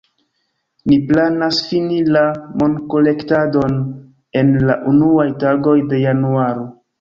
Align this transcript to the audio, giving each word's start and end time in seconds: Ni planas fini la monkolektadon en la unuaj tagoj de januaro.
Ni 0.91 0.95
planas 1.09 1.59
fini 1.65 1.99
la 2.15 2.23
monkolektadon 2.61 3.77
en 4.43 4.51
la 4.71 4.79
unuaj 4.93 5.29
tagoj 5.45 5.77
de 5.93 6.01
januaro. 6.07 6.67